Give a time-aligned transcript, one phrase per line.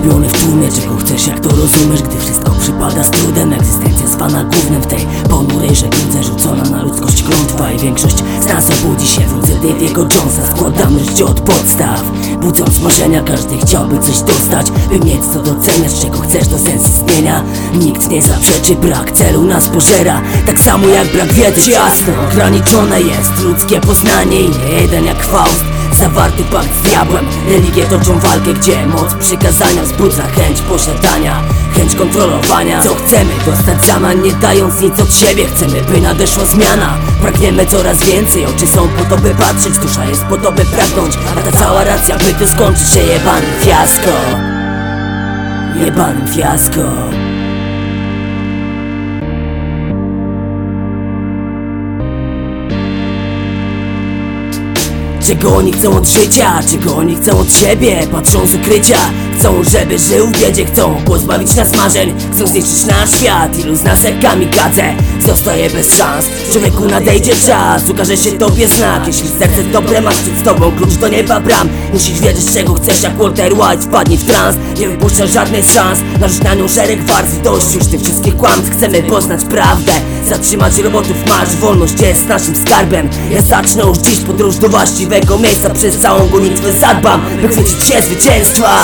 [0.00, 3.52] sama Pogubiony w tłumie, czego chcesz, jak to rozumiesz Gdy wszystko przypada z trudem.
[3.52, 8.70] Egzystencja zwana głównym w tej ponurej żegludze Rzucona na ludzkość klątwa I większość z nas
[8.70, 10.56] obudzi się w rudze Daviego Jonesa.
[10.56, 12.02] Składamy życie od podstaw
[12.40, 17.44] Budząc marzenia, każdy chciałby coś dostać By mieć co doceniać, czego chcesz to sens istnienia
[17.74, 20.22] Nikt nie zaprzeczy, brak celu nas pożera.
[20.46, 25.64] Tak samo jak brak wiedzy, jasno Ograniczone jest ludzkie poznanie I nie jeden jak Faust
[26.00, 27.26] Zawarty pakt z diabłem.
[27.48, 31.42] Religie toczą walkę, gdzie moc przykazania wzbudza chęć posiadania
[31.74, 32.82] Chęć kontrolowania.
[32.82, 35.46] Co chcemy dostać zamian nie dając nic od siebie.
[35.46, 36.98] Chcemy by nadeszła zmiana.
[37.20, 38.46] Pragniemy coraz więcej.
[38.46, 39.78] Oczy są po to by patrzeć.
[39.78, 41.18] Dusza jest po to by pragnąć.
[41.38, 44.10] A ta cała racja by to skończyć się jebanym fiasko.
[45.76, 46.80] Jebanym fiasko
[55.30, 58.06] Czego oni chcą od życia, czego oni chcą od siebie?
[58.12, 58.96] Patrzą z ukrycia,
[59.40, 63.82] chcą żeby żył w biedzie Chcą pozbawić nas marzeń, chcą zniszczyć nasz świat Ilu z
[63.82, 64.84] nas jak kamikadze.
[65.26, 70.44] Zostaje bez szans Człowieku nadejdzie czas, ukaże się tobie znak Jeśli serce dobre masz przed
[70.44, 71.68] tobą klucz do nieba bram.
[71.92, 76.42] Musisz wiedzieć czego chcesz jak Walter White Wpadnij w trans, nie wypuszczasz żadnej szans Narzuć
[76.42, 78.76] na nią szereg warstw, dość już tych wszystkich kłamstw.
[78.76, 79.92] Chcemy poznać prawdę,
[80.28, 81.16] zatrzymać robotów.
[81.28, 83.08] Masz Wolność jest naszym skarbem.
[83.30, 85.70] Ja zacznę już dziś podróż do właściwego miejsca.
[85.70, 88.80] Przez całą gonitwę zadbam, by chwycić się zwycięstwa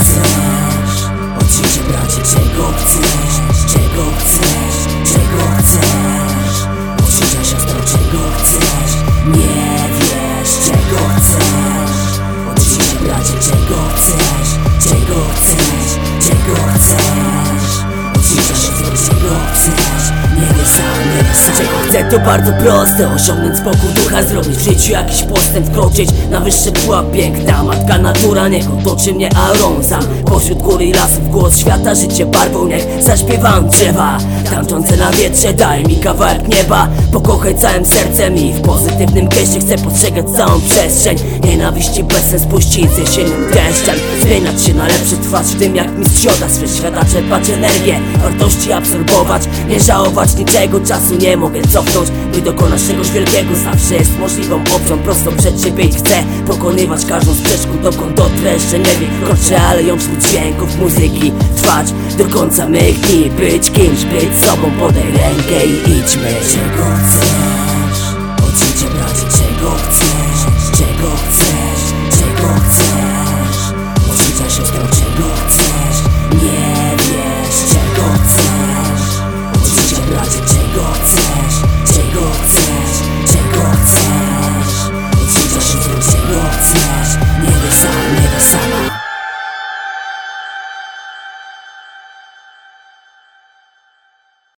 [0.00, 1.04] chcesz?
[1.40, 3.34] Od życia bracie, czego chcesz?
[3.72, 4.76] Czego chcesz?
[5.12, 6.56] Czego chcesz?
[7.02, 8.92] Od życia siostro, czego chcesz?
[9.26, 12.20] Nie wiesz, czego chcesz?
[12.52, 14.50] Od życia bracie, czego chcesz?
[14.88, 15.98] Czego chcesz?
[16.28, 17.84] Czego chcesz?
[18.16, 20.19] Od życia siostro, czego chcesz?
[22.10, 27.10] To bardzo proste Osiągnąć spokój ducha, zrobić w życiu jakiś postęp Wkroczyć na wyższy pułap
[27.10, 27.64] Piękna.
[27.64, 30.02] Matka natura niech otoczy mnie aurą Sam.
[30.24, 34.18] Pośród góry i lasów głos świata Życie barwą niech zaśpiewam drzewa.
[34.50, 36.88] Tańczące na wietrze daj mi kawałek nieba.
[37.12, 41.16] Pokochaj całym sercem i w pozytywnym geście Chcę postrzegać całą przestrzeń.
[41.44, 45.98] Nienawiści bez sens puścić z jesiennym deszczem Zmieniać się na lepszy twarz w tym jak
[45.98, 46.48] mistrz joda.
[46.48, 49.42] Swe świata czerpać energię, wartości absorbować.
[49.68, 51.99] Nie żałować niczego, czasu nie mogę cofnąć
[52.34, 53.54] By dokonać czegoś wielkiego.
[53.64, 58.78] Zawsze jest możliwą opcją Prosto przed siebie i chcę pokonywać każdą sprzeczkę Dokąd dotrę jeszcze
[58.78, 61.86] nie wiem, kroczę aleją wśród dźwięków muzyki Trwać
[62.18, 66.34] do końca mych dni, być kimś, być sobą Podaj rękę i idźmy.
[66.52, 68.00] Czego chcesz?
[68.42, 70.20] Od życia bracie, czego chcesz?